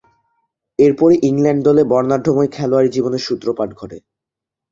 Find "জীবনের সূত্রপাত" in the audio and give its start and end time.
2.89-3.69